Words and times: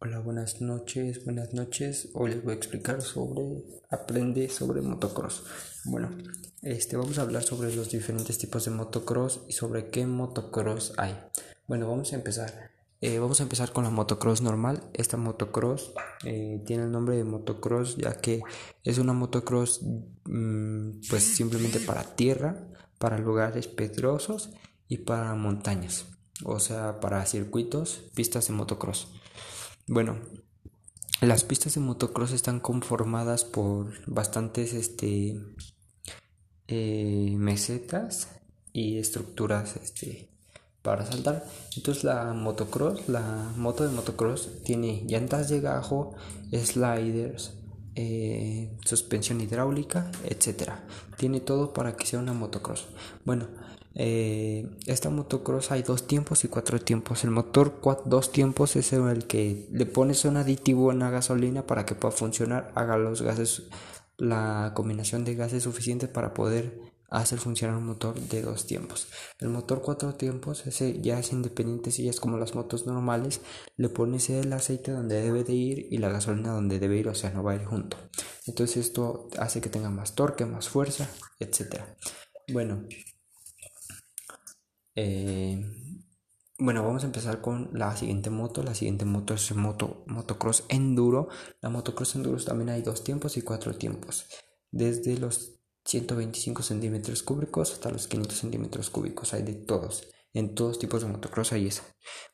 Hola, 0.00 0.20
buenas 0.20 0.60
noches, 0.60 1.24
buenas 1.24 1.54
noches. 1.54 2.10
Hoy 2.14 2.30
les 2.30 2.44
voy 2.44 2.52
a 2.52 2.56
explicar 2.56 3.02
sobre 3.02 3.62
aprende 3.90 4.48
sobre 4.48 4.80
motocross. 4.80 5.44
Bueno, 5.84 6.10
este 6.62 6.96
vamos 6.96 7.18
a 7.18 7.22
hablar 7.22 7.42
sobre 7.42 7.74
los 7.74 7.90
diferentes 7.90 8.38
tipos 8.38 8.64
de 8.64 8.70
motocross 8.70 9.40
y 9.48 9.52
sobre 9.52 9.90
qué 9.90 10.06
motocross 10.06 10.92
hay. 10.98 11.18
Bueno, 11.66 11.88
vamos 11.88 12.12
a 12.12 12.16
empezar. 12.16 12.70
Eh, 13.00 13.18
vamos 13.18 13.40
a 13.40 13.44
empezar 13.44 13.72
con 13.72 13.84
la 13.84 13.90
motocross 13.90 14.42
normal. 14.42 14.82
Esta 14.92 15.16
motocross 15.16 15.92
eh, 16.24 16.62
tiene 16.66 16.84
el 16.84 16.92
nombre 16.92 17.16
de 17.16 17.24
motocross 17.24 17.96
ya 17.96 18.14
que 18.14 18.42
es 18.84 18.98
una 18.98 19.12
motocross 19.12 19.82
mm, 20.24 21.00
pues 21.08 21.22
simplemente 21.24 21.80
para 21.80 22.14
tierra, 22.16 22.68
para 22.98 23.18
lugares 23.18 23.68
pedrosos 23.68 24.50
y 24.86 24.98
para 24.98 25.34
montañas. 25.34 26.17
O 26.44 26.60
sea, 26.60 27.00
para 27.00 27.24
circuitos, 27.26 28.02
pistas 28.14 28.48
de 28.48 28.54
motocross. 28.54 29.08
Bueno, 29.86 30.18
las 31.20 31.44
pistas 31.44 31.74
de 31.74 31.80
motocross 31.80 32.32
están 32.32 32.60
conformadas 32.60 33.44
por 33.44 33.92
bastantes 34.06 34.72
este, 34.72 35.40
eh, 36.68 37.34
mesetas 37.36 38.28
y 38.72 38.98
estructuras 38.98 39.76
este, 39.76 40.30
para 40.82 41.04
saltar. 41.04 41.44
Entonces 41.76 42.04
la 42.04 42.32
motocross, 42.34 43.08
la 43.08 43.52
moto 43.56 43.84
de 43.86 43.94
motocross 43.94 44.62
tiene 44.64 45.04
llantas 45.06 45.48
de 45.48 45.60
gajo, 45.60 46.14
sliders, 46.52 47.57
eh, 48.00 48.70
suspensión 48.84 49.40
hidráulica, 49.40 50.12
etcétera. 50.22 50.84
Tiene 51.16 51.40
todo 51.40 51.72
para 51.72 51.96
que 51.96 52.06
sea 52.06 52.20
una 52.20 52.32
motocross. 52.32 52.86
Bueno, 53.24 53.48
eh, 53.96 54.70
esta 54.86 55.10
motocross 55.10 55.72
hay 55.72 55.82
dos 55.82 56.06
tiempos 56.06 56.44
y 56.44 56.48
cuatro 56.48 56.78
tiempos. 56.78 57.24
El 57.24 57.32
motor 57.32 57.80
dos 58.04 58.30
tiempos 58.30 58.76
es 58.76 58.92
el 58.92 59.26
que 59.26 59.66
le 59.72 59.84
pones 59.84 60.24
un 60.24 60.36
aditivo 60.36 60.92
en 60.92 61.00
la 61.00 61.10
gasolina 61.10 61.66
para 61.66 61.84
que 61.84 61.96
pueda 61.96 62.12
funcionar, 62.12 62.70
haga 62.76 62.98
los 62.98 63.20
gases, 63.22 63.64
la 64.16 64.74
combinación 64.76 65.24
de 65.24 65.34
gases 65.34 65.64
suficiente 65.64 66.06
para 66.06 66.34
poder 66.34 66.78
hacer 67.08 67.38
funcionar 67.38 67.76
un 67.76 67.86
motor 67.86 68.18
de 68.20 68.42
dos 68.42 68.66
tiempos. 68.66 69.08
El 69.38 69.48
motor 69.48 69.82
cuatro 69.82 70.14
tiempos 70.14 70.66
ese 70.66 71.00
ya 71.00 71.18
es 71.18 71.32
independiente, 71.32 71.90
si 71.90 72.04
ya 72.04 72.10
es 72.10 72.20
como 72.20 72.38
las 72.38 72.54
motos 72.54 72.86
normales, 72.86 73.40
le 73.76 73.88
pones 73.88 74.28
el 74.30 74.52
aceite 74.52 74.92
donde 74.92 75.20
debe 75.20 75.44
de 75.44 75.54
ir 75.54 75.86
y 75.90 75.98
la 75.98 76.10
gasolina 76.10 76.52
donde 76.52 76.78
debe 76.78 76.98
ir, 76.98 77.08
o 77.08 77.14
sea, 77.14 77.30
no 77.30 77.42
va 77.42 77.52
a 77.52 77.56
ir 77.56 77.64
junto. 77.64 77.96
Entonces 78.46 78.76
esto 78.78 79.28
hace 79.38 79.60
que 79.60 79.70
tenga 79.70 79.90
más 79.90 80.14
torque, 80.14 80.44
más 80.44 80.68
fuerza, 80.68 81.08
etcétera. 81.38 81.96
Bueno, 82.52 82.86
eh, 84.94 85.62
bueno, 86.58 86.82
vamos 86.82 87.04
a 87.04 87.06
empezar 87.06 87.40
con 87.40 87.70
la 87.72 87.96
siguiente 87.96 88.30
moto. 88.30 88.64
La 88.64 88.74
siguiente 88.74 89.04
moto 89.04 89.34
es 89.34 89.54
moto 89.54 90.02
motocross 90.06 90.64
enduro. 90.68 91.28
La 91.60 91.68
motocross 91.68 92.16
enduro 92.16 92.42
también 92.42 92.70
hay 92.70 92.82
dos 92.82 93.04
tiempos 93.04 93.36
y 93.36 93.42
cuatro 93.42 93.76
tiempos. 93.76 94.26
Desde 94.72 95.16
los 95.16 95.57
125 95.88 96.62
centímetros 96.62 97.22
cúbicos 97.22 97.72
hasta 97.72 97.90
los 97.90 98.08
500 98.08 98.38
centímetros 98.38 98.90
cúbicos. 98.90 99.32
Hay 99.32 99.42
de 99.42 99.54
todos. 99.54 100.06
En 100.34 100.54
todos 100.54 100.78
tipos 100.78 101.00
de 101.00 101.08
motocross 101.08 101.52
hay 101.52 101.66
esa. 101.66 101.82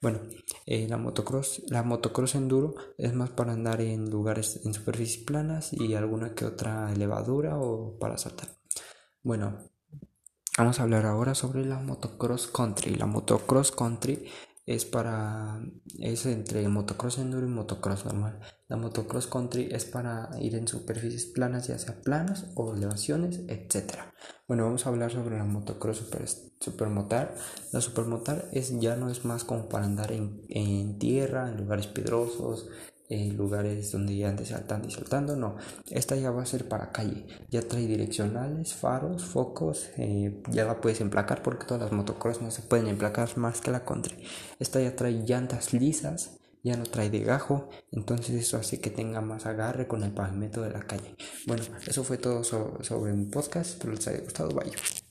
Bueno, 0.00 0.20
eh, 0.64 0.88
la 0.88 0.96
motocross, 0.96 1.62
la 1.68 1.82
motocross 1.82 2.34
enduro 2.34 2.74
es 2.96 3.12
más 3.12 3.28
para 3.28 3.52
andar 3.52 3.82
en 3.82 4.08
lugares 4.08 4.60
en 4.64 4.72
superficies 4.72 5.24
planas 5.24 5.72
y 5.74 5.94
alguna 5.94 6.34
que 6.34 6.46
otra 6.46 6.90
elevadura 6.92 7.58
o 7.58 7.98
para 7.98 8.16
saltar. 8.16 8.48
Bueno, 9.22 9.58
Vamos 10.58 10.78
a 10.78 10.82
hablar 10.82 11.06
ahora 11.06 11.34
sobre 11.34 11.64
la 11.64 11.78
motocross 11.78 12.46
country. 12.46 12.94
La 12.96 13.06
motocross 13.06 13.72
country 13.72 14.28
es 14.64 14.84
para 14.84 15.60
es 15.98 16.24
entre 16.26 16.68
motocross 16.68 17.18
enduro 17.18 17.46
y 17.46 17.50
motocross 17.50 18.04
normal. 18.04 18.38
La 18.68 18.76
motocross 18.76 19.26
country 19.26 19.68
es 19.72 19.84
para 19.84 20.30
ir 20.40 20.54
en 20.54 20.68
superficies 20.68 21.26
planas, 21.26 21.66
ya 21.66 21.78
sea 21.78 22.00
planas 22.00 22.46
o 22.54 22.74
elevaciones, 22.74 23.40
etcétera. 23.48 24.14
Bueno, 24.46 24.64
vamos 24.64 24.86
a 24.86 24.90
hablar 24.90 25.10
sobre 25.10 25.36
la 25.36 25.44
motocross 25.44 25.98
super, 25.98 26.26
supermotar. 26.60 27.34
La 27.72 27.80
supermotar 27.80 28.48
es 28.52 28.78
ya 28.80 28.96
no 28.96 29.10
es 29.10 29.24
más 29.24 29.44
como 29.44 29.68
para 29.68 29.84
andar 29.84 30.12
en, 30.12 30.42
en 30.48 30.98
tierra, 30.98 31.48
en 31.48 31.56
lugares 31.56 31.88
pedrosos, 33.08 33.34
lugares 33.34 33.92
donde 33.92 34.16
ya 34.16 34.28
andes 34.28 34.48
saltando 34.48 34.88
y 34.88 34.90
saltando, 34.90 35.36
no, 35.36 35.56
esta 35.90 36.16
ya 36.16 36.30
va 36.30 36.42
a 36.42 36.46
ser 36.46 36.68
para 36.68 36.92
calle, 36.92 37.26
ya 37.50 37.62
trae 37.62 37.86
direccionales, 37.86 38.74
faros, 38.74 39.24
focos, 39.24 39.90
eh, 39.96 40.42
ya 40.50 40.64
la 40.64 40.80
puedes 40.80 41.00
emplacar 41.00 41.42
porque 41.42 41.66
todas 41.66 41.82
las 41.82 41.92
motocross 41.92 42.40
no 42.40 42.50
se 42.50 42.62
pueden 42.62 42.88
emplacar 42.88 43.36
más 43.36 43.60
que 43.60 43.70
la 43.70 43.84
country, 43.84 44.16
esta 44.58 44.80
ya 44.80 44.96
trae 44.96 45.12
llantas 45.12 45.72
lisas, 45.72 46.38
ya 46.64 46.76
no 46.76 46.84
trae 46.84 47.10
de 47.10 47.20
gajo, 47.20 47.68
entonces 47.90 48.36
eso 48.36 48.56
hace 48.56 48.80
que 48.80 48.90
tenga 48.90 49.20
más 49.20 49.46
agarre 49.46 49.88
con 49.88 50.04
el 50.04 50.12
pavimento 50.12 50.62
de 50.62 50.70
la 50.70 50.80
calle. 50.80 51.16
Bueno, 51.46 51.64
eso 51.86 52.04
fue 52.04 52.18
todo 52.18 52.44
sobre 52.44 53.12
mi 53.12 53.26
podcast, 53.26 53.72
espero 53.72 53.92
les 53.92 54.06
haya 54.06 54.20
gustado, 54.20 54.50
bye. 54.50 55.01